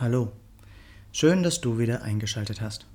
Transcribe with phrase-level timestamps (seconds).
[0.00, 0.30] Hallo,
[1.10, 2.86] schön, dass du wieder eingeschaltet hast.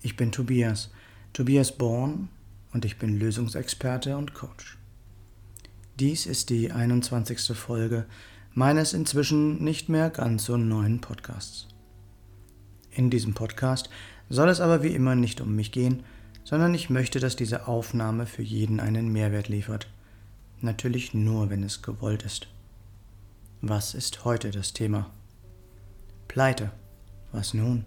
[0.00, 0.90] Ich bin Tobias,
[1.34, 2.30] Tobias Born
[2.72, 4.78] und ich bin Lösungsexperte und Coach.
[6.00, 7.54] Dies ist die 21.
[7.54, 8.06] Folge
[8.54, 11.68] meines inzwischen nicht mehr ganz so neuen Podcasts.
[12.90, 13.90] In diesem Podcast
[14.30, 16.04] soll es aber wie immer nicht um mich gehen,
[16.42, 19.88] sondern ich möchte, dass diese Aufnahme für jeden einen Mehrwert liefert.
[20.62, 22.48] Natürlich nur, wenn es gewollt ist.
[23.60, 25.10] Was ist heute das Thema?
[26.34, 26.72] Pleite.
[27.30, 27.84] Was nun?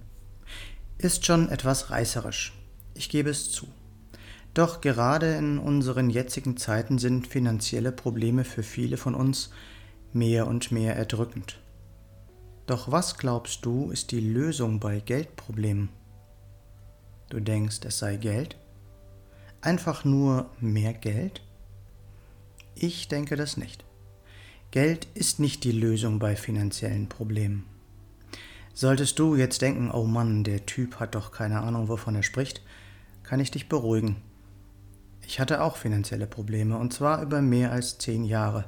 [0.97, 2.53] Ist schon etwas reißerisch.
[2.93, 3.67] Ich gebe es zu.
[4.53, 9.49] Doch gerade in unseren jetzigen Zeiten sind finanzielle Probleme für viele von uns
[10.13, 11.59] mehr und mehr erdrückend.
[12.67, 15.89] Doch was glaubst du, ist die Lösung bei Geldproblemen?
[17.27, 18.55] Du denkst, es sei Geld?
[19.59, 21.41] Einfach nur mehr Geld?
[22.75, 23.83] Ich denke das nicht.
[24.71, 27.65] Geld ist nicht die Lösung bei finanziellen Problemen.
[28.79, 32.61] Solltest du jetzt denken, oh Mann, der Typ hat doch keine Ahnung, wovon er spricht,
[33.23, 34.17] kann ich dich beruhigen.
[35.25, 38.65] Ich hatte auch finanzielle Probleme, und zwar über mehr als zehn Jahre.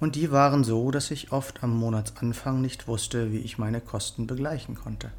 [0.00, 4.26] Und die waren so, dass ich oft am Monatsanfang nicht wusste, wie ich meine Kosten
[4.26, 5.12] begleichen konnte.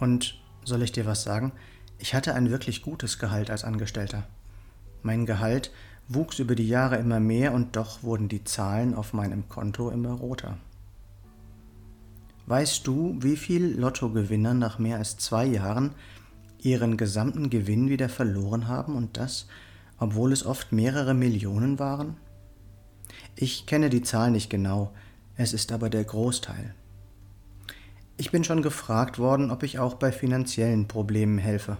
[0.00, 1.52] Und soll ich dir was sagen?
[1.98, 4.26] Ich hatte ein wirklich gutes Gehalt als Angestellter.
[5.02, 5.72] Mein Gehalt
[6.08, 10.12] wuchs über die Jahre immer mehr und doch wurden die Zahlen auf meinem Konto immer
[10.12, 10.56] roter.
[12.46, 15.92] Weißt du, wie viel Lottogewinner nach mehr als zwei Jahren
[16.58, 19.46] ihren gesamten Gewinn wieder verloren haben und das,
[19.98, 22.16] obwohl es oft mehrere Millionen waren?
[23.34, 24.92] Ich kenne die Zahl nicht genau,
[25.36, 26.74] es ist aber der Großteil.
[28.16, 31.78] Ich bin schon gefragt worden, ob ich auch bei finanziellen Problemen helfe.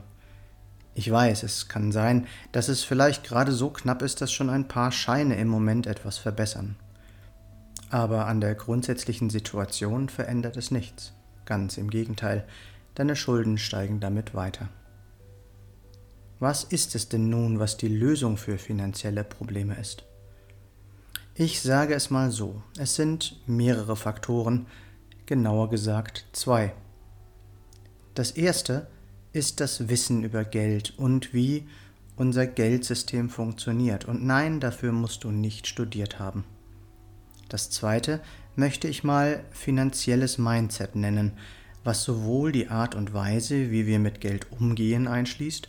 [0.94, 4.66] Ich weiß, es kann sein, dass es vielleicht gerade so knapp ist, dass schon ein
[4.66, 6.76] paar Scheine im Moment etwas verbessern.
[7.94, 11.12] Aber an der grundsätzlichen Situation verändert es nichts.
[11.44, 12.44] Ganz im Gegenteil,
[12.96, 14.68] deine Schulden steigen damit weiter.
[16.40, 20.02] Was ist es denn nun, was die Lösung für finanzielle Probleme ist?
[21.36, 24.66] Ich sage es mal so, es sind mehrere Faktoren,
[25.26, 26.74] genauer gesagt zwei.
[28.16, 28.88] Das erste
[29.32, 31.68] ist das Wissen über Geld und wie
[32.16, 34.04] unser Geldsystem funktioniert.
[34.06, 36.44] Und nein, dafür musst du nicht studiert haben.
[37.54, 38.20] Das zweite
[38.56, 41.34] möchte ich mal finanzielles Mindset nennen,
[41.84, 45.68] was sowohl die Art und Weise, wie wir mit Geld umgehen, einschließt,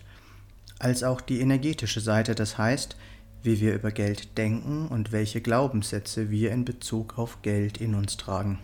[0.79, 2.97] als auch die energetische Seite, das heißt,
[3.43, 8.17] wie wir über Geld denken und welche Glaubenssätze wir in Bezug auf Geld in uns
[8.17, 8.57] tragen.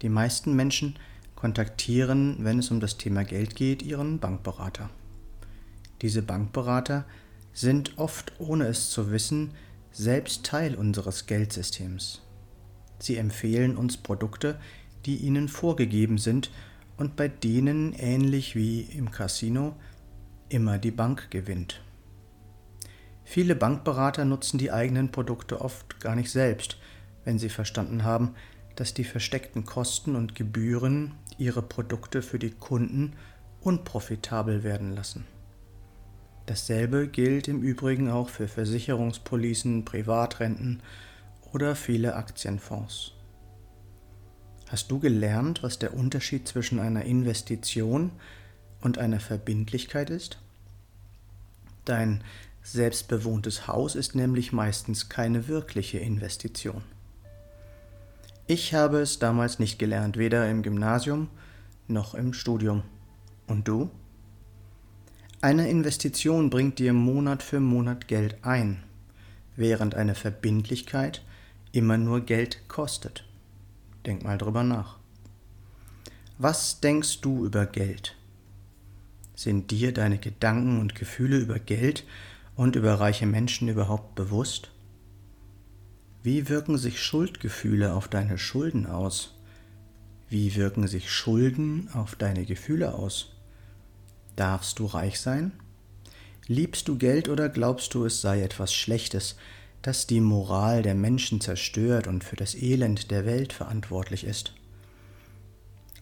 [0.00, 0.98] Die meisten Menschen
[1.36, 4.88] kontaktieren, wenn es um das Thema Geld geht, ihren Bankberater.
[6.00, 7.04] Diese Bankberater
[7.52, 9.50] sind oft, ohne es zu wissen,
[9.92, 12.22] selbst Teil unseres Geldsystems.
[12.98, 14.58] Sie empfehlen uns Produkte,
[15.06, 16.50] die ihnen vorgegeben sind
[16.96, 19.74] und bei denen, ähnlich wie im Casino,
[20.48, 21.82] immer die Bank gewinnt.
[23.24, 26.76] Viele Bankberater nutzen die eigenen Produkte oft gar nicht selbst,
[27.24, 28.34] wenn sie verstanden haben,
[28.76, 33.14] dass die versteckten Kosten und Gebühren ihre Produkte für die Kunden
[33.60, 35.24] unprofitabel werden lassen.
[36.50, 40.82] Dasselbe gilt im Übrigen auch für Versicherungspolicen, Privatrenten
[41.52, 43.12] oder viele Aktienfonds.
[44.66, 48.10] Hast du gelernt, was der Unterschied zwischen einer Investition
[48.80, 50.40] und einer Verbindlichkeit ist?
[51.84, 52.24] Dein
[52.64, 56.82] selbstbewohntes Haus ist nämlich meistens keine wirkliche Investition.
[58.48, 61.28] Ich habe es damals nicht gelernt, weder im Gymnasium
[61.86, 62.82] noch im Studium.
[63.46, 63.88] Und du?
[65.42, 68.82] Eine Investition bringt dir Monat für Monat Geld ein,
[69.56, 71.22] während eine Verbindlichkeit
[71.72, 73.24] immer nur Geld kostet.
[74.04, 74.98] Denk mal drüber nach.
[76.36, 78.16] Was denkst du über Geld?
[79.34, 82.04] Sind dir deine Gedanken und Gefühle über Geld
[82.54, 84.70] und über reiche Menschen überhaupt bewusst?
[86.22, 89.34] Wie wirken sich Schuldgefühle auf deine Schulden aus?
[90.28, 93.32] Wie wirken sich Schulden auf deine Gefühle aus?
[94.36, 95.52] Darfst du reich sein?
[96.46, 99.36] Liebst du Geld oder glaubst du, es sei etwas Schlechtes,
[99.82, 104.54] das die Moral der Menschen zerstört und für das Elend der Welt verantwortlich ist?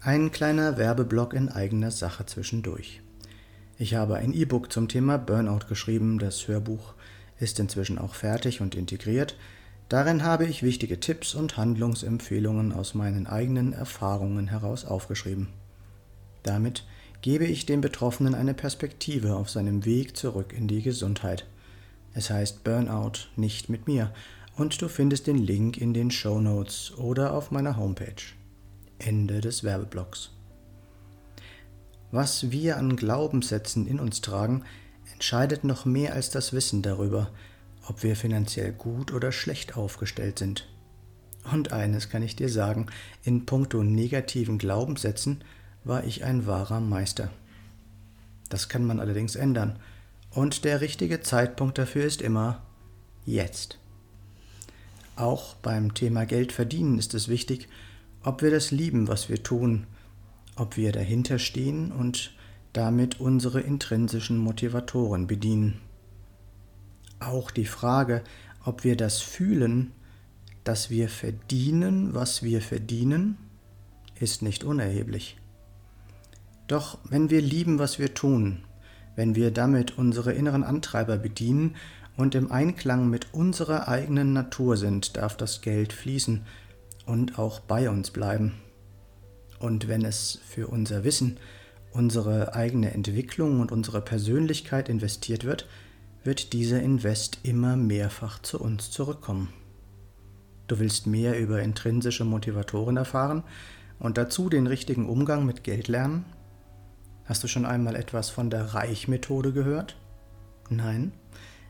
[0.01, 3.03] Ein kleiner Werbeblock in eigener Sache zwischendurch.
[3.79, 6.95] Ich habe ein E-Book zum Thema Burnout geschrieben, das Hörbuch
[7.41, 9.37] ist inzwischen auch fertig und integriert.
[9.89, 15.49] Darin habe ich wichtige Tipps und Handlungsempfehlungen aus meinen eigenen Erfahrungen heraus aufgeschrieben.
[16.43, 16.85] Damit
[17.23, 21.47] gebe ich dem Betroffenen eine Perspektive auf seinem Weg zurück in die Gesundheit.
[22.15, 24.13] Es heißt Burnout nicht mit mir
[24.57, 28.23] und du findest den Link in den Show Notes oder auf meiner Homepage.
[28.99, 30.31] Ende des Werbeblocks.
[32.11, 34.65] Was wir an Glaubenssätzen in uns tragen,
[35.13, 37.31] entscheidet noch mehr als das Wissen darüber,
[37.87, 40.69] ob wir finanziell gut oder schlecht aufgestellt sind.
[41.53, 42.87] Und eines kann ich dir sagen,
[43.23, 45.45] in puncto negativen Glaubenssätzen
[45.89, 47.31] war ich ein wahrer Meister.
[48.51, 49.79] Das kann man allerdings ändern,
[50.31, 52.63] und der richtige Zeitpunkt dafür ist immer
[53.25, 53.79] jetzt.
[55.17, 57.69] Auch beim Thema Geld verdienen ist es wichtig,
[58.23, 59.87] ob wir das lieben, was wir tun,
[60.57, 62.33] ob wir dahinter stehen und
[62.75, 65.81] damit unsere intrinsischen Motivatoren bedienen.
[67.21, 68.23] Auch die Frage,
[68.65, 69.93] ob wir das fühlen,
[70.65, 73.39] dass wir verdienen, was wir verdienen,
[74.21, 75.39] ist nicht unerheblich.
[76.69, 78.59] Doch wenn wir lieben, was wir tun,
[79.17, 81.75] wenn wir damit unsere inneren Antreiber bedienen
[82.17, 86.47] und im Einklang mit unserer eigenen Natur sind, darf das Geld fließen
[87.07, 88.55] und auch bei uns bleiben.
[89.59, 91.39] Und wenn es für unser Wissen,
[91.91, 95.67] unsere eigene Entwicklung und unsere Persönlichkeit investiert wird,
[96.23, 99.49] wird dieser Invest immer mehrfach zu uns zurückkommen.
[100.67, 103.43] Du willst mehr über intrinsische Motivatoren erfahren
[103.99, 106.27] und dazu den richtigen Umgang mit Geld lernen?
[107.29, 109.97] Hast du schon einmal etwas von der Reich-Methode gehört?
[110.71, 111.13] Nein?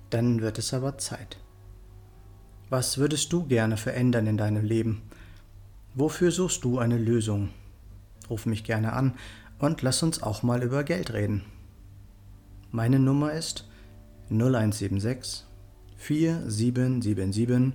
[0.09, 1.37] Dann wird es aber Zeit.
[2.71, 5.03] Was würdest du gerne verändern in deinem Leben?
[5.95, 7.49] Wofür suchst du eine Lösung?
[8.31, 9.15] Ruf mich gerne an
[9.59, 11.43] und lass uns auch mal über Geld reden.
[12.71, 13.69] Meine Nummer ist
[14.31, 15.45] 0176
[15.97, 17.73] 4777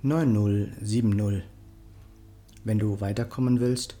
[0.00, 1.42] 9070.
[2.64, 3.98] Wenn du weiterkommen willst,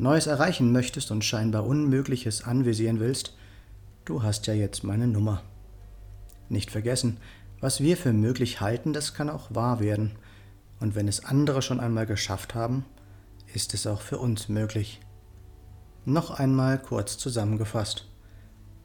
[0.00, 3.34] Neues erreichen möchtest und scheinbar Unmögliches anvisieren willst,
[4.04, 5.42] du hast ja jetzt meine Nummer.
[6.48, 7.16] Nicht vergessen,
[7.60, 10.12] was wir für möglich halten, das kann auch wahr werden.
[10.78, 12.84] Und wenn es andere schon einmal geschafft haben,
[13.52, 15.00] ist es auch für uns möglich.
[16.04, 18.06] Noch einmal kurz zusammengefasst.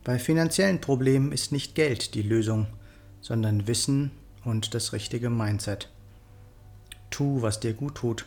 [0.03, 2.65] Bei finanziellen Problemen ist nicht Geld die Lösung,
[3.21, 4.09] sondern Wissen
[4.43, 5.89] und das richtige Mindset.
[7.11, 8.25] Tu, was dir gut tut,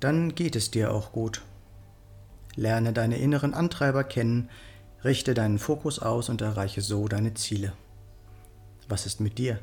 [0.00, 1.40] dann geht es dir auch gut.
[2.56, 4.48] Lerne deine inneren Antreiber kennen,
[5.04, 7.72] richte deinen Fokus aus und erreiche so deine Ziele.
[8.88, 9.58] Was ist mit dir?